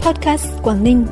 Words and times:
Podcast 0.00 0.46
Quảng 0.62 0.84
Ninh. 0.84 1.06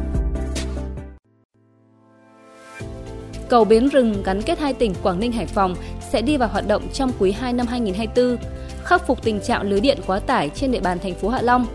Cầu 3.49 3.65
Bến 3.65 3.89
Rừng 3.89 4.23
gắn 4.25 4.43
kết 4.43 4.59
hai 4.59 4.73
tỉnh 4.73 4.95
Quảng 5.03 5.21
Ninh 5.21 5.33
Hải 5.33 5.47
Phòng 5.47 5.75
sẽ 6.11 6.23
đi 6.23 6.37
vào 6.37 6.49
hoạt 6.49 6.69
động 6.69 6.83
trong 6.93 7.13
quý 7.19 7.33
2 7.33 7.53
năm 7.53 7.67
2024, 7.67 8.37
khắc 8.85 9.07
phục 9.07 9.23
tình 9.23 9.41
trạng 9.41 9.63
lưới 9.63 9.81
điện 9.81 9.99
quá 10.07 10.19
tải 10.19 10.51
trên 10.55 10.73
địa 10.73 10.81
bàn 10.81 10.99
thành 10.99 11.15
phố 11.15 11.29
Hạ 11.29 11.43
Long. 11.43 11.67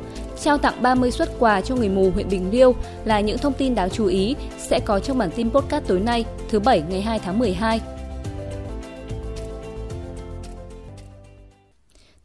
Trao 0.42 0.58
tặng 0.58 0.82
30 0.82 1.12
suất 1.12 1.30
quà 1.40 1.62
cho 1.62 1.76
người 1.76 1.90
mù 1.90 2.12
huyện 2.12 2.30
Bình 2.30 2.50
Liêu 2.52 2.76
là 3.06 3.20
những 3.20 3.38
thông 3.38 3.54
tin 3.54 3.76
đáng 3.76 3.90
chú 3.90 4.06
ý 4.06 4.36
sẽ 4.58 4.80
có 4.86 5.00
trong 5.00 5.18
bản 5.18 5.30
tin 5.36 5.52
podcast 5.52 5.88
tối 5.88 6.00
nay, 6.00 6.26
thứ 6.50 6.60
Bảy 6.60 6.84
ngày 6.90 7.02
2 7.02 7.20
tháng 7.20 7.40
12. 7.40 7.82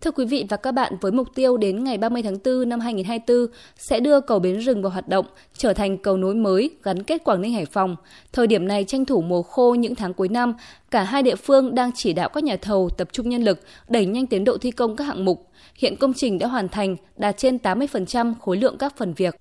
Thưa 0.09 0.13
quý 0.13 0.25
vị 0.25 0.45
và 0.49 0.57
các 0.57 0.73
bạn, 0.73 0.93
với 1.01 1.13
mục 1.13 1.29
tiêu 1.35 1.57
đến 1.57 1.85
ngày 1.85 1.99
30 1.99 2.23
tháng 2.23 2.37
4 2.45 2.69
năm 2.69 2.81
2024 2.81 3.47
sẽ 3.77 4.01
đưa 4.01 4.21
cầu 4.21 4.39
Bến 4.39 4.59
Rừng 4.59 4.83
vào 4.83 4.91
hoạt 4.91 5.09
động, 5.09 5.27
trở 5.57 5.73
thành 5.73 5.99
cầu 5.99 6.17
nối 6.17 6.35
mới 6.35 6.71
gắn 6.83 7.03
kết 7.03 7.25
Quảng 7.25 7.41
Ninh 7.41 7.53
Hải 7.53 7.65
Phòng. 7.65 7.97
Thời 8.33 8.47
điểm 8.47 8.69
này 8.69 8.85
tranh 8.85 9.05
thủ 9.05 9.21
mùa 9.21 9.43
khô 9.43 9.75
những 9.75 9.95
tháng 9.95 10.15
cuối 10.15 10.29
năm, 10.29 10.55
cả 10.91 11.03
hai 11.03 11.23
địa 11.23 11.35
phương 11.35 11.75
đang 11.75 11.91
chỉ 11.95 12.13
đạo 12.13 12.29
các 12.29 12.45
nhà 12.45 12.57
thầu 12.57 12.91
tập 12.97 13.09
trung 13.13 13.29
nhân 13.29 13.43
lực 13.43 13.61
đẩy 13.89 14.07
nhanh 14.07 14.27
tiến 14.27 14.45
độ 14.45 14.59
thi 14.59 14.71
công 14.71 14.97
các 14.97 15.05
hạng 15.05 15.25
mục. 15.25 15.51
Hiện 15.75 15.97
công 15.97 16.13
trình 16.15 16.39
đã 16.39 16.47
hoàn 16.47 16.69
thành, 16.69 16.97
đạt 17.17 17.37
trên 17.39 17.57
80% 17.57 18.35
khối 18.41 18.57
lượng 18.57 18.79
các 18.79 18.97
phần 18.97 19.15
việc. 19.15 19.35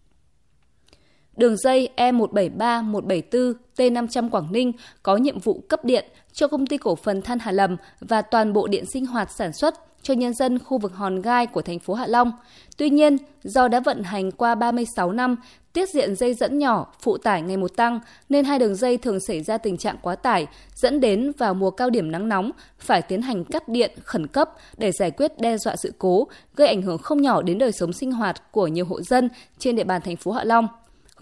Đường 1.38 1.58
dây 1.58 1.90
E173-174 1.98 3.54
T500 3.78 4.30
Quảng 4.30 4.52
Ninh 4.52 4.72
có 5.04 5.18
nhiệm 5.18 5.40
vụ 5.40 5.64
cấp 5.70 5.86
điện 5.86 6.06
cho 6.34 6.48
công 6.48 6.68
ty 6.68 6.78
cổ 6.78 6.96
phần 6.96 7.22
than 7.22 7.40
Hà 7.40 7.52
Lầm 7.52 7.76
và 8.00 8.22
toàn 8.22 8.54
bộ 8.54 8.68
điện 8.68 8.84
sinh 8.94 9.06
hoạt 9.06 9.32
sản 9.38 9.54
xuất 9.54 9.76
cho 10.02 10.14
nhân 10.14 10.34
dân 10.34 10.60
khu 10.60 10.78
vực 10.78 10.94
Hòn 10.94 11.22
Gai 11.22 11.48
của 11.48 11.62
thành 11.62 11.80
phố 11.80 11.94
Hạ 11.94 12.08
Long. 12.08 12.32
Tuy 12.78 12.90
nhiên, 12.90 13.18
do 13.44 13.68
đã 13.68 13.80
vận 13.80 14.04
hành 14.04 14.32
qua 14.32 14.56
36 14.56 15.12
năm, 15.12 15.36
tiết 15.74 15.90
diện 15.90 16.16
dây 16.16 16.34
dẫn 16.34 16.58
nhỏ, 16.58 16.94
phụ 17.02 17.18
tải 17.18 17.42
ngày 17.42 17.58
một 17.58 17.76
tăng, 17.76 18.00
nên 18.30 18.46
hai 18.46 18.60
đường 18.60 18.76
dây 18.76 18.98
thường 18.98 19.20
xảy 19.20 19.44
ra 19.44 19.58
tình 19.58 19.78
trạng 19.78 19.98
quá 20.02 20.16
tải, 20.16 20.48
dẫn 20.76 21.00
đến 21.00 21.32
vào 21.38 21.54
mùa 21.54 21.72
cao 21.72 21.90
điểm 21.90 22.12
nắng 22.12 22.30
nóng 22.30 22.52
phải 22.80 23.02
tiến 23.02 23.22
hành 23.22 23.46
cắt 23.46 23.70
điện 23.70 23.92
khẩn 24.04 24.28
cấp 24.28 24.50
để 24.78 24.92
giải 24.92 25.12
quyết 25.12 25.42
đe 25.42 25.58
dọa 25.58 25.76
sự 25.76 25.94
cố, 25.98 26.28
gây 26.56 26.68
ảnh 26.68 26.82
hưởng 26.82 26.98
không 26.98 27.22
nhỏ 27.22 27.42
đến 27.42 27.58
đời 27.58 27.72
sống 27.72 27.94
sinh 27.94 28.12
hoạt 28.12 28.52
của 28.52 28.68
nhiều 28.68 28.86
hộ 28.86 29.02
dân 29.02 29.30
trên 29.60 29.76
địa 29.76 29.84
bàn 29.84 30.02
thành 30.02 30.16
phố 30.16 30.32
Hạ 30.32 30.44
Long. 30.44 30.68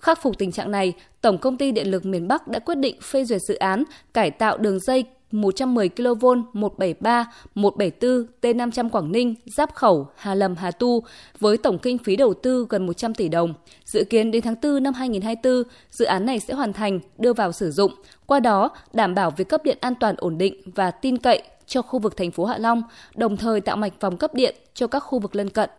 Khắc 0.02 0.22
phục 0.22 0.38
tình 0.38 0.52
trạng 0.52 0.72
này, 0.72 0.94
Tổng 1.22 1.38
công 1.38 1.58
ty 1.58 1.72
Điện 1.72 1.92
lực 1.92 2.06
miền 2.06 2.28
Bắc 2.28 2.48
đã 2.48 2.60
quyết 2.60 2.76
định 2.76 3.02
phê 3.02 3.26
duyệt 3.26 3.42
dự 3.42 3.56
án 3.56 3.84
cải 4.14 4.32
tạo 4.32 4.58
đường 4.58 4.80
dây 4.80 5.06
110 5.32 5.90
kV 5.90 6.26
173, 6.54 7.26
174 7.56 8.26
T500 8.42 8.90
Quảng 8.90 9.12
Ninh, 9.12 9.36
Giáp 9.46 9.74
Khẩu, 9.74 10.08
Hà 10.16 10.36
Lâm, 10.36 10.56
Hà 10.56 10.72
Tu 10.72 11.04
với 11.40 11.58
tổng 11.58 11.80
kinh 11.80 11.98
phí 11.98 12.16
đầu 12.16 12.34
tư 12.34 12.66
gần 12.70 12.86
100 12.86 13.14
tỷ 13.14 13.30
đồng. 13.30 13.54
Dự 13.86 14.04
kiến 14.04 14.32
đến 14.32 14.42
tháng 14.42 14.56
4 14.64 14.84
năm 14.84 14.94
2024, 14.94 15.64
dự 15.92 16.06
án 16.06 16.26
này 16.26 16.40
sẽ 16.40 16.54
hoàn 16.54 16.74
thành, 16.74 17.00
đưa 17.18 17.34
vào 17.34 17.52
sử 17.52 17.72
dụng, 17.72 17.92
qua 18.26 18.40
đó 18.40 18.70
đảm 18.94 19.16
bảo 19.16 19.32
việc 19.32 19.50
cấp 19.50 19.62
điện 19.64 19.78
an 19.82 19.94
toàn 20.00 20.16
ổn 20.18 20.38
định 20.38 20.62
và 20.76 20.92
tin 20.92 21.18
cậy 21.18 21.44
cho 21.66 21.82
khu 21.82 22.00
vực 22.00 22.18
thành 22.18 22.32
phố 22.32 22.46
Hạ 22.46 22.58
Long, 22.58 22.84
đồng 23.16 23.38
thời 23.38 23.62
tạo 23.62 23.78
mạch 23.78 24.02
vòng 24.02 24.18
cấp 24.18 24.34
điện 24.34 24.56
cho 24.74 24.88
các 24.88 25.00
khu 25.00 25.20
vực 25.20 25.36
lân 25.36 25.50
cận. 25.50 25.70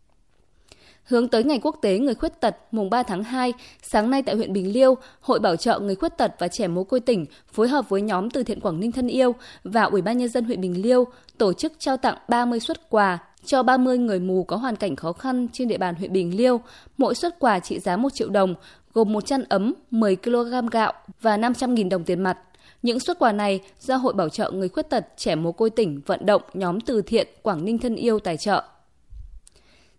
Hướng 1.06 1.28
tới 1.28 1.44
Ngày 1.44 1.58
Quốc 1.62 1.78
tế 1.82 1.98
Người 1.98 2.14
Khuyết 2.14 2.40
tật 2.40 2.56
mùng 2.70 2.90
3 2.90 3.02
tháng 3.02 3.22
2, 3.22 3.52
sáng 3.82 4.10
nay 4.10 4.22
tại 4.22 4.34
huyện 4.36 4.52
Bình 4.52 4.72
Liêu, 4.72 4.94
Hội 5.20 5.38
Bảo 5.38 5.56
trợ 5.56 5.78
Người 5.78 5.94
Khuyết 5.94 6.16
tật 6.18 6.34
và 6.38 6.48
Trẻ 6.48 6.68
mồ 6.68 6.84
côi 6.84 7.00
tỉnh 7.00 7.26
phối 7.52 7.68
hợp 7.68 7.88
với 7.88 8.02
nhóm 8.02 8.30
từ 8.30 8.42
thiện 8.42 8.60
Quảng 8.60 8.80
Ninh 8.80 8.92
Thân 8.92 9.08
Yêu 9.08 9.34
và 9.64 9.82
Ủy 9.82 10.02
ban 10.02 10.18
Nhân 10.18 10.28
dân 10.28 10.44
huyện 10.44 10.60
Bình 10.60 10.82
Liêu 10.82 11.04
tổ 11.38 11.52
chức 11.52 11.72
trao 11.78 11.96
tặng 11.96 12.16
30 12.28 12.60
xuất 12.60 12.90
quà 12.90 13.18
cho 13.44 13.62
30 13.62 13.98
người 13.98 14.20
mù 14.20 14.44
có 14.44 14.56
hoàn 14.56 14.76
cảnh 14.76 14.96
khó 14.96 15.12
khăn 15.12 15.48
trên 15.52 15.68
địa 15.68 15.78
bàn 15.78 15.94
huyện 15.94 16.12
Bình 16.12 16.36
Liêu. 16.36 16.60
Mỗi 16.98 17.14
xuất 17.14 17.38
quà 17.38 17.58
trị 17.58 17.78
giá 17.78 17.96
1 17.96 18.14
triệu 18.14 18.28
đồng, 18.28 18.54
gồm 18.94 19.12
một 19.12 19.26
chăn 19.26 19.44
ấm, 19.48 19.74
10 19.90 20.16
kg 20.16 20.66
gạo 20.70 20.92
và 21.20 21.36
500.000 21.36 21.88
đồng 21.88 22.04
tiền 22.04 22.22
mặt. 22.22 22.38
Những 22.82 23.00
xuất 23.00 23.18
quà 23.18 23.32
này 23.32 23.60
do 23.80 23.96
Hội 23.96 24.12
Bảo 24.12 24.28
trợ 24.28 24.50
Người 24.50 24.68
Khuyết 24.68 24.90
tật 24.90 25.06
Trẻ 25.16 25.34
mồ 25.34 25.52
côi 25.52 25.70
tỉnh 25.70 26.00
vận 26.06 26.26
động 26.26 26.42
nhóm 26.54 26.80
từ 26.80 27.02
thiện 27.02 27.26
Quảng 27.42 27.64
Ninh 27.64 27.78
Thân 27.78 27.96
Yêu 27.96 28.18
tài 28.18 28.36
trợ. 28.36 28.62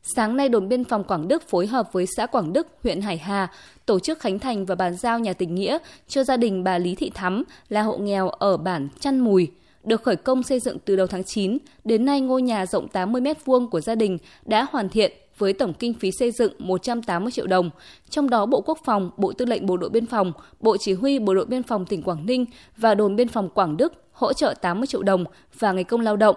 Sáng 0.04 0.38
nay, 0.38 0.50
đồn 0.50 0.70
biên 0.70 0.84
phòng 0.84 1.04
Quảng 1.04 1.28
Đức 1.28 1.50
phối 1.50 1.68
hợp 1.68 1.94
với 1.94 2.06
xã 2.18 2.26
Quảng 2.26 2.54
Đức, 2.54 2.68
huyện 2.84 3.02
Hải 3.02 3.18
Hà 3.18 3.48
tổ 3.86 4.00
chức 4.00 4.20
khánh 4.20 4.40
thành 4.40 4.66
và 4.66 4.76
bàn 4.76 4.96
giao 4.96 5.20
nhà 5.20 5.34
tình 5.34 5.56
nghĩa 5.56 5.78
cho 6.08 6.24
gia 6.24 6.38
đình 6.38 6.64
bà 6.64 6.78
Lý 6.78 6.96
Thị 6.96 7.10
Thắm 7.10 7.44
là 7.70 7.82
hộ 7.82 7.98
nghèo 7.98 8.30
ở 8.30 8.58
bản 8.58 8.88
Chăn 9.00 9.20
Mùi. 9.20 9.52
Được 9.84 10.04
khởi 10.04 10.16
công 10.16 10.44
xây 10.44 10.60
dựng 10.60 10.78
từ 10.86 10.96
đầu 10.96 11.08
tháng 11.08 11.24
9, 11.24 11.58
đến 11.84 12.06
nay 12.06 12.22
ngôi 12.22 12.42
nhà 12.42 12.66
rộng 12.66 12.88
80 12.88 13.22
m2 13.22 13.68
của 13.68 13.82
gia 13.82 13.96
đình 13.96 14.18
đã 14.46 14.68
hoàn 14.72 14.90
thiện 14.90 15.12
với 15.38 15.54
tổng 15.54 15.74
kinh 15.74 15.94
phí 15.94 16.12
xây 16.12 16.32
dựng 16.32 16.54
180 16.60 17.32
triệu 17.32 17.48
đồng. 17.48 17.70
Trong 18.10 18.30
đó 18.30 18.46
Bộ 18.46 18.62
Quốc 18.62 18.80
phòng, 18.86 19.12
Bộ 19.18 19.34
Tư 19.34 19.46
lệnh 19.46 19.66
Bộ 19.66 19.78
đội 19.78 19.90
Biên 19.90 20.06
phòng, 20.06 20.34
Bộ 20.60 20.78
Chỉ 20.78 20.94
huy 20.94 21.20
Bộ 21.20 21.34
đội 21.34 21.46
Biên 21.46 21.64
phòng 21.64 21.86
tỉnh 21.86 22.02
Quảng 22.02 22.26
Ninh 22.26 22.46
và 22.78 22.96
đồn 22.96 23.16
biên 23.16 23.28
phòng 23.28 23.50
Quảng 23.50 23.78
Đức 23.78 23.94
hỗ 24.12 24.34
trợ 24.34 24.54
80 24.62 24.88
triệu 24.88 25.04
đồng 25.04 25.26
và 25.60 25.72
ngày 25.72 25.84
công 25.84 26.02
lao 26.02 26.16
động. 26.16 26.36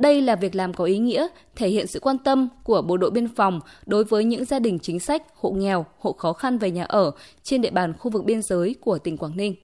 Đây 0.00 0.22
là 0.22 0.36
việc 0.36 0.54
làm 0.54 0.74
có 0.74 0.84
ý 0.84 0.98
nghĩa, 0.98 1.26
thể 1.56 1.68
hiện 1.68 1.86
sự 1.86 2.00
quan 2.00 2.18
tâm 2.18 2.48
của 2.64 2.82
Bộ 2.82 2.96
đội 2.96 3.10
Biên 3.10 3.28
phòng 3.28 3.60
đối 3.86 4.04
với 4.04 4.24
những 4.24 4.44
gia 4.44 4.58
đình 4.58 4.78
chính 4.78 5.00
sách, 5.00 5.22
hộ 5.34 5.50
nghèo, 5.50 5.86
hộ 5.98 6.12
khó 6.12 6.32
khăn 6.32 6.58
về 6.58 6.70
nhà 6.70 6.84
ở 6.84 7.10
trên 7.42 7.60
địa 7.60 7.70
bàn 7.70 7.92
khu 7.98 8.10
vực 8.10 8.24
biên 8.24 8.42
giới 8.42 8.74
của 8.80 8.98
tỉnh 8.98 9.16
Quảng 9.16 9.36
Ninh. 9.36 9.54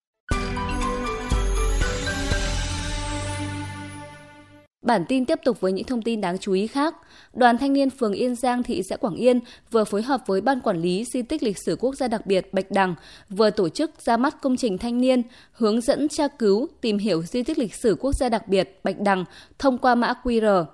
Bản 4.87 5.05
tin 5.09 5.25
tiếp 5.25 5.39
tục 5.45 5.61
với 5.61 5.73
những 5.73 5.85
thông 5.85 6.03
tin 6.03 6.21
đáng 6.21 6.39
chú 6.39 6.53
ý 6.53 6.67
khác. 6.67 6.95
Đoàn 7.35 7.59
thanh 7.59 7.73
niên 7.73 7.91
phường 7.91 8.13
Yên 8.13 8.35
Giang, 8.35 8.63
thị 8.63 8.83
xã 8.91 8.97
Quảng 8.97 9.15
Yên 9.15 9.41
vừa 9.71 9.85
phối 9.85 10.03
hợp 10.03 10.21
với 10.27 10.41
Ban 10.41 10.61
Quản 10.61 10.83
lý 10.83 11.05
Di 11.05 11.23
tích 11.23 11.43
Lịch 11.43 11.59
sử 11.59 11.77
Quốc 11.81 11.95
gia 11.95 12.09
đặc 12.09 12.27
biệt 12.27 12.55
Bạch 12.55 12.71
Đằng 12.71 12.95
vừa 13.31 13.51
tổ 13.51 13.69
chức 13.69 13.91
ra 14.01 14.17
mắt 14.17 14.43
công 14.43 14.57
trình 14.57 14.79
thanh 14.79 15.01
niên 15.01 15.23
hướng 15.53 15.81
dẫn 15.81 16.09
tra 16.09 16.29
cứu, 16.29 16.69
tìm 16.81 16.99
hiểu 16.99 17.23
di 17.23 17.43
tích 17.43 17.59
lịch 17.59 17.75
sử 17.75 17.97
quốc 18.01 18.15
gia 18.15 18.29
đặc 18.29 18.49
biệt 18.49 18.81
Bạch 18.85 18.99
Đằng 18.99 19.25
thông 19.59 19.79
qua 19.79 19.95
mã 19.95 20.15
QR. 20.23 20.65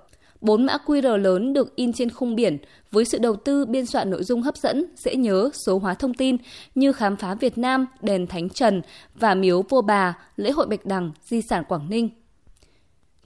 Bốn 0.41 0.65
mã 0.65 0.77
QR 0.85 1.17
lớn 1.17 1.53
được 1.53 1.75
in 1.75 1.93
trên 1.93 2.09
khung 2.09 2.35
biển 2.35 2.57
với 2.91 3.05
sự 3.05 3.17
đầu 3.17 3.35
tư 3.35 3.65
biên 3.65 3.85
soạn 3.85 4.09
nội 4.09 4.23
dung 4.23 4.41
hấp 4.41 4.57
dẫn, 4.57 4.85
dễ 4.95 5.15
nhớ, 5.15 5.49
số 5.65 5.79
hóa 5.79 5.93
thông 5.93 6.13
tin 6.13 6.37
như 6.75 6.91
khám 6.91 7.15
phá 7.15 7.35
Việt 7.35 7.57
Nam, 7.57 7.85
đền 8.01 8.27
Thánh 8.27 8.49
Trần 8.49 8.81
và 9.15 9.35
miếu 9.35 9.61
Vua 9.61 9.81
Bà, 9.81 10.17
lễ 10.35 10.51
hội 10.51 10.67
Bạch 10.67 10.85
Đằng, 10.85 11.11
di 11.25 11.41
sản 11.41 11.63
Quảng 11.67 11.89
Ninh 11.89 12.09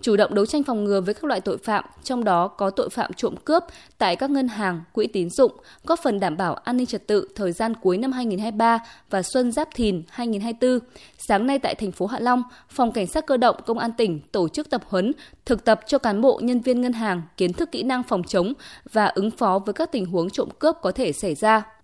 chủ 0.01 0.15
động 0.15 0.33
đấu 0.35 0.45
tranh 0.45 0.63
phòng 0.63 0.83
ngừa 0.83 1.01
với 1.01 1.13
các 1.13 1.23
loại 1.23 1.41
tội 1.41 1.57
phạm, 1.57 1.85
trong 2.03 2.23
đó 2.23 2.47
có 2.47 2.69
tội 2.69 2.89
phạm 2.89 3.13
trộm 3.13 3.35
cướp 3.45 3.63
tại 3.97 4.15
các 4.15 4.29
ngân 4.29 4.47
hàng, 4.47 4.81
quỹ 4.93 5.07
tín 5.07 5.29
dụng, 5.29 5.51
góp 5.85 5.99
phần 6.03 6.19
đảm 6.19 6.37
bảo 6.37 6.53
an 6.53 6.77
ninh 6.77 6.85
trật 6.85 7.07
tự 7.07 7.27
thời 7.35 7.51
gian 7.51 7.73
cuối 7.73 7.97
năm 7.97 8.11
2023 8.11 8.79
và 9.09 9.21
xuân 9.23 9.51
Giáp 9.51 9.67
Thìn 9.75 10.03
2024. 10.09 10.79
Sáng 11.17 11.47
nay 11.47 11.59
tại 11.59 11.75
thành 11.75 11.91
phố 11.91 12.05
Hạ 12.05 12.19
Long, 12.19 12.43
Phòng 12.69 12.91
Cảnh 12.91 13.07
sát 13.07 13.25
cơ 13.25 13.37
động 13.37 13.55
Công 13.65 13.77
an 13.77 13.91
tỉnh 13.97 14.19
tổ 14.31 14.47
chức 14.49 14.69
tập 14.69 14.81
huấn, 14.87 15.13
thực 15.45 15.65
tập 15.65 15.79
cho 15.87 15.97
cán 15.97 16.21
bộ 16.21 16.39
nhân 16.43 16.59
viên 16.59 16.81
ngân 16.81 16.93
hàng 16.93 17.21
kiến 17.37 17.53
thức 17.53 17.71
kỹ 17.71 17.83
năng 17.83 18.03
phòng 18.03 18.23
chống 18.23 18.53
và 18.93 19.05
ứng 19.05 19.31
phó 19.31 19.59
với 19.59 19.73
các 19.73 19.91
tình 19.91 20.05
huống 20.05 20.29
trộm 20.29 20.49
cướp 20.59 20.75
có 20.81 20.91
thể 20.91 21.11
xảy 21.11 21.35
ra. 21.35 21.76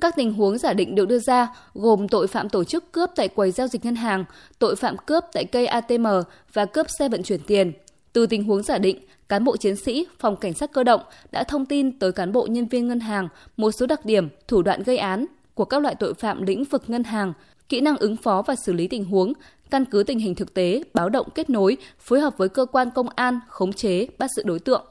Các 0.00 0.16
tình 0.16 0.32
huống 0.32 0.58
giả 0.58 0.72
định 0.72 0.94
được 0.94 1.08
đưa 1.08 1.18
ra 1.18 1.48
gồm 1.74 2.08
tội 2.08 2.26
phạm 2.26 2.48
tổ 2.48 2.64
chức 2.64 2.92
cướp 2.92 3.10
tại 3.16 3.28
quầy 3.28 3.50
giao 3.50 3.66
dịch 3.66 3.84
ngân 3.84 3.96
hàng, 3.96 4.24
tội 4.58 4.76
phạm 4.76 4.96
cướp 4.96 5.24
tại 5.32 5.44
cây 5.44 5.66
ATM 5.66 6.06
và 6.52 6.64
cướp 6.64 6.86
xe 6.98 7.08
vận 7.08 7.22
chuyển 7.22 7.40
tiền. 7.46 7.72
Từ 8.12 8.26
tình 8.26 8.44
huống 8.44 8.62
giả 8.62 8.78
định, 8.78 9.00
cán 9.28 9.44
bộ 9.44 9.56
chiến 9.56 9.76
sĩ 9.76 10.06
phòng 10.18 10.36
cảnh 10.36 10.52
sát 10.52 10.72
cơ 10.72 10.84
động 10.84 11.00
đã 11.32 11.44
thông 11.44 11.66
tin 11.66 11.98
tới 11.98 12.12
cán 12.12 12.32
bộ 12.32 12.46
nhân 12.46 12.66
viên 12.66 12.88
ngân 12.88 13.00
hàng 13.00 13.28
một 13.56 13.70
số 13.70 13.86
đặc 13.86 14.04
điểm, 14.04 14.28
thủ 14.48 14.62
đoạn 14.62 14.82
gây 14.82 14.98
án 14.98 15.26
của 15.54 15.64
các 15.64 15.82
loại 15.82 15.94
tội 15.94 16.14
phạm 16.14 16.42
lĩnh 16.42 16.64
vực 16.64 16.82
ngân 16.86 17.04
hàng, 17.04 17.32
kỹ 17.68 17.80
năng 17.80 17.96
ứng 17.96 18.16
phó 18.16 18.42
và 18.42 18.54
xử 18.66 18.72
lý 18.72 18.88
tình 18.88 19.04
huống, 19.04 19.32
căn 19.70 19.84
cứ 19.84 20.02
tình 20.02 20.18
hình 20.18 20.34
thực 20.34 20.54
tế, 20.54 20.82
báo 20.94 21.08
động 21.08 21.28
kết 21.34 21.50
nối, 21.50 21.76
phối 21.98 22.20
hợp 22.20 22.34
với 22.36 22.48
cơ 22.48 22.66
quan 22.72 22.90
công 22.90 23.08
an, 23.08 23.40
khống 23.48 23.72
chế, 23.72 24.06
bắt 24.18 24.30
giữ 24.36 24.42
đối 24.42 24.58
tượng. 24.58 24.84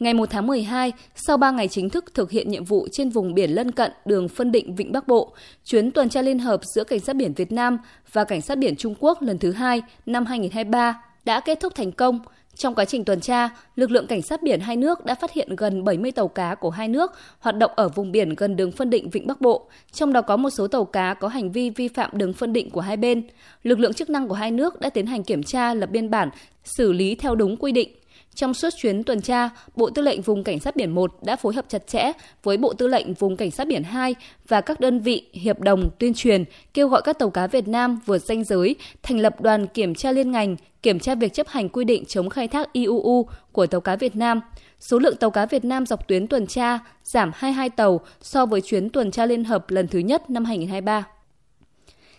Ngày 0.00 0.14
1 0.14 0.30
tháng 0.30 0.46
12, 0.46 0.92
sau 1.14 1.36
3 1.36 1.50
ngày 1.50 1.68
chính 1.68 1.90
thức 1.90 2.14
thực 2.14 2.30
hiện 2.30 2.50
nhiệm 2.50 2.64
vụ 2.64 2.88
trên 2.92 3.10
vùng 3.10 3.34
biển 3.34 3.50
lân 3.50 3.70
cận 3.70 3.92
đường 4.04 4.28
phân 4.28 4.52
định 4.52 4.74
Vịnh 4.74 4.92
Bắc 4.92 5.08
Bộ, 5.08 5.32
chuyến 5.64 5.90
tuần 5.90 6.08
tra 6.08 6.22
liên 6.22 6.38
hợp 6.38 6.60
giữa 6.74 6.84
Cảnh 6.84 7.00
sát 7.00 7.16
biển 7.16 7.32
Việt 7.34 7.52
Nam 7.52 7.78
và 8.12 8.24
Cảnh 8.24 8.40
sát 8.40 8.58
biển 8.58 8.76
Trung 8.76 8.94
Quốc 9.00 9.22
lần 9.22 9.38
thứ 9.38 9.52
hai 9.52 9.82
năm 10.06 10.26
2023 10.26 11.02
đã 11.24 11.40
kết 11.40 11.60
thúc 11.60 11.74
thành 11.74 11.92
công. 11.92 12.20
Trong 12.56 12.74
quá 12.74 12.84
trình 12.84 13.04
tuần 13.04 13.20
tra, 13.20 13.48
lực 13.76 13.90
lượng 13.90 14.06
cảnh 14.06 14.22
sát 14.22 14.42
biển 14.42 14.60
hai 14.60 14.76
nước 14.76 15.04
đã 15.04 15.14
phát 15.14 15.32
hiện 15.32 15.56
gần 15.56 15.84
70 15.84 16.12
tàu 16.12 16.28
cá 16.28 16.54
của 16.54 16.70
hai 16.70 16.88
nước 16.88 17.12
hoạt 17.38 17.56
động 17.56 17.70
ở 17.74 17.88
vùng 17.88 18.12
biển 18.12 18.34
gần 18.34 18.56
đường 18.56 18.72
phân 18.72 18.90
định 18.90 19.10
Vịnh 19.10 19.26
Bắc 19.26 19.40
Bộ, 19.40 19.68
trong 19.92 20.12
đó 20.12 20.22
có 20.22 20.36
một 20.36 20.50
số 20.50 20.66
tàu 20.66 20.84
cá 20.84 21.14
có 21.14 21.28
hành 21.28 21.52
vi 21.52 21.70
vi 21.70 21.88
phạm 21.88 22.10
đường 22.12 22.32
phân 22.32 22.52
định 22.52 22.70
của 22.70 22.80
hai 22.80 22.96
bên. 22.96 23.22
Lực 23.62 23.78
lượng 23.78 23.94
chức 23.94 24.10
năng 24.10 24.28
của 24.28 24.34
hai 24.34 24.50
nước 24.50 24.80
đã 24.80 24.90
tiến 24.90 25.06
hành 25.06 25.22
kiểm 25.22 25.42
tra 25.42 25.74
lập 25.74 25.90
biên 25.90 26.10
bản, 26.10 26.30
xử 26.64 26.92
lý 26.92 27.14
theo 27.14 27.34
đúng 27.34 27.56
quy 27.56 27.72
định. 27.72 27.88
Trong 28.34 28.54
suốt 28.54 28.70
chuyến 28.76 29.04
tuần 29.04 29.20
tra, 29.20 29.50
Bộ 29.76 29.90
Tư 29.90 30.02
lệnh 30.02 30.22
Vùng 30.22 30.44
Cảnh 30.44 30.60
sát 30.60 30.76
biển 30.76 30.90
1 30.90 31.12
đã 31.22 31.36
phối 31.36 31.54
hợp 31.54 31.64
chặt 31.68 31.86
chẽ 31.86 32.12
với 32.42 32.56
Bộ 32.56 32.72
Tư 32.72 32.86
lệnh 32.86 33.14
Vùng 33.14 33.36
Cảnh 33.36 33.50
sát 33.50 33.68
biển 33.68 33.82
2 33.82 34.14
và 34.48 34.60
các 34.60 34.80
đơn 34.80 35.00
vị 35.00 35.22
hiệp 35.32 35.60
đồng 35.60 35.90
tuyên 35.98 36.14
truyền, 36.14 36.44
kêu 36.74 36.88
gọi 36.88 37.02
các 37.04 37.18
tàu 37.18 37.30
cá 37.30 37.46
Việt 37.46 37.68
Nam 37.68 38.00
vượt 38.06 38.18
danh 38.18 38.44
giới, 38.44 38.76
thành 39.02 39.18
lập 39.18 39.40
đoàn 39.40 39.66
kiểm 39.66 39.94
tra 39.94 40.12
liên 40.12 40.30
ngành, 40.30 40.56
kiểm 40.82 40.98
tra 40.98 41.14
việc 41.14 41.32
chấp 41.32 41.48
hành 41.48 41.68
quy 41.68 41.84
định 41.84 42.04
chống 42.04 42.30
khai 42.30 42.48
thác 42.48 42.72
IUU 42.72 43.28
của 43.52 43.66
tàu 43.66 43.80
cá 43.80 43.96
Việt 43.96 44.16
Nam. 44.16 44.40
Số 44.80 44.98
lượng 44.98 45.16
tàu 45.16 45.30
cá 45.30 45.46
Việt 45.46 45.64
Nam 45.64 45.86
dọc 45.86 46.08
tuyến 46.08 46.26
tuần 46.26 46.46
tra 46.46 46.78
giảm 47.04 47.30
22 47.34 47.70
tàu 47.70 48.00
so 48.20 48.46
với 48.46 48.60
chuyến 48.60 48.90
tuần 48.90 49.10
tra 49.10 49.26
liên 49.26 49.44
hợp 49.44 49.70
lần 49.70 49.88
thứ 49.88 49.98
nhất 49.98 50.30
năm 50.30 50.44
2023. 50.44 51.04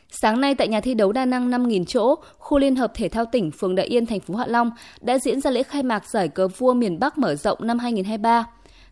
Sáng 0.10 0.42
nay 0.42 0.56
tại 0.56 0.68
nhà 0.68 0.82
thi 0.82 0.94
đấu 0.94 1.12
đa 1.12 1.26
năng 1.26 1.50
5.000 1.50 1.86
chỗ, 1.86 2.16
khu 2.38 2.60
Liên 2.60 2.76
hợp 2.76 2.92
Thể 2.96 3.10
thao 3.10 3.26
tỉnh 3.26 3.52
phường 3.52 3.76
Đại 3.76 3.86
Yên, 3.86 4.06
thành 4.06 4.20
phố 4.20 4.36
Hạ 4.36 4.46
Long 4.48 4.72
đã 5.02 5.20
diễn 5.20 5.42
ra 5.42 5.52
lễ 5.52 5.64
khai 5.64 5.84
mạc 5.84 6.08
giải 6.08 6.28
cờ 6.28 6.48
vua 6.48 6.74
miền 6.74 7.00
Bắc 7.00 7.18
mở 7.18 7.36
rộng 7.36 7.58
năm 7.62 7.80
2023. 7.80 8.46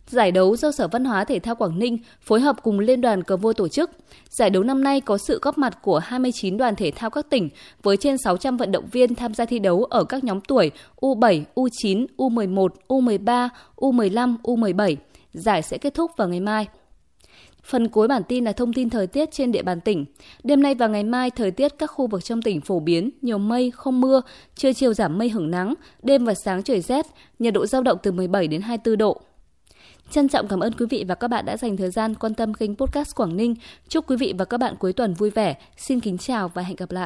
Giải 0.08 0.32
đấu 0.32 0.56
do 0.56 0.72
Sở 0.72 0.88
Văn 0.88 1.06
hóa 1.06 1.24
Thể 1.24 1.40
thao 1.40 1.56
Quảng 1.56 1.80
Ninh 1.80 1.98
phối 2.22 2.40
hợp 2.40 2.56
cùng 2.64 2.80
Liên 2.80 3.02
đoàn 3.02 3.24
cờ 3.24 3.38
vua 3.38 3.54
tổ 3.54 3.68
chức. 3.68 3.92
Giải 4.30 4.50
đấu 4.50 4.64
năm 4.64 4.84
nay 4.84 5.02
có 5.02 5.18
sự 5.18 5.40
góp 5.42 5.58
mặt 5.58 5.78
của 5.82 6.00
29 6.00 6.58
đoàn 6.58 6.76
thể 6.76 6.92
thao 6.96 7.10
các 7.10 7.30
tỉnh 7.30 7.50
với 7.84 7.98
trên 7.98 8.18
600 8.18 8.58
vận 8.58 8.72
động 8.72 8.86
viên 8.92 9.16
tham 9.16 9.34
gia 9.34 9.46
thi 9.46 9.60
đấu 9.60 9.84
ở 9.84 10.04
các 10.04 10.24
nhóm 10.24 10.42
tuổi 10.42 10.72
U7, 11.02 11.44
U9, 11.56 12.06
U11, 12.18 12.68
U13, 12.88 13.50
U15, 13.76 14.36
U17. 14.44 14.96
Giải 15.34 15.62
sẽ 15.62 15.78
kết 15.78 15.94
thúc 15.94 16.12
vào 16.18 16.28
ngày 16.30 16.40
mai. 16.40 16.68
Phần 17.64 17.88
cuối 17.88 18.08
bản 18.08 18.22
tin 18.28 18.46
là 18.46 18.52
thông 18.52 18.74
tin 18.74 18.90
thời 18.90 19.08
tiết 19.08 19.32
trên 19.32 19.52
địa 19.52 19.62
bàn 19.62 19.82
tỉnh. 19.82 20.06
Đêm 20.44 20.62
nay 20.62 20.76
và 20.76 20.88
ngày 20.88 21.04
mai, 21.04 21.32
thời 21.32 21.52
tiết 21.52 21.78
các 21.78 21.88
khu 21.88 22.08
vực 22.08 22.24
trong 22.24 22.42
tỉnh 22.42 22.62
phổ 22.62 22.80
biến, 22.80 23.10
nhiều 23.22 23.38
mây, 23.38 23.72
không 23.72 24.02
mưa, 24.02 24.22
trưa 24.56 24.74
chiều 24.74 24.94
giảm 24.94 25.18
mây 25.18 25.30
hưởng 25.30 25.52
nắng, 25.52 25.74
đêm 26.04 26.26
và 26.26 26.34
sáng 26.34 26.64
trời 26.64 26.82
rét, 26.82 27.06
nhiệt 27.40 27.54
độ 27.54 27.66
giao 27.66 27.84
động 27.84 27.98
từ 28.04 28.12
17 28.12 28.48
đến 28.48 28.62
24 28.62 28.98
độ. 28.98 29.22
Trân 30.12 30.30
trọng 30.30 30.48
cảm 30.48 30.60
ơn 30.60 30.74
quý 30.74 30.86
vị 30.90 31.06
và 31.08 31.16
các 31.16 31.28
bạn 31.28 31.46
đã 31.46 31.58
dành 31.58 31.78
thời 31.78 31.90
gian 31.90 32.16
quan 32.16 32.34
tâm 32.34 32.54
kênh 32.54 32.76
podcast 32.76 33.16
Quảng 33.16 33.38
Ninh. 33.38 33.56
Chúc 33.88 34.10
quý 34.10 34.18
vị 34.18 34.34
và 34.38 34.46
các 34.46 34.58
bạn 34.58 34.76
cuối 34.80 34.94
tuần 34.94 35.14
vui 35.14 35.30
vẻ. 35.30 35.56
Xin 35.78 36.00
kính 36.00 36.18
chào 36.18 36.52
và 36.54 36.62
hẹn 36.62 36.76
gặp 36.76 36.92
lại. 36.92 37.02